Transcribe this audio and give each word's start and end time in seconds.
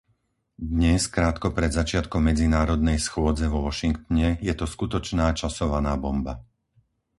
Dnes, 0.73 1.03
krátko 1.15 1.47
pred 1.57 1.69
začiatkom 1.79 2.21
medzinárodnej 2.29 2.97
schôdze 3.07 3.45
vo 3.53 3.59
Washingtone, 3.67 4.27
je 4.47 4.53
to 4.59 4.65
skutočná 4.73 5.25
časovaná 5.41 5.93
bomba. 6.05 6.33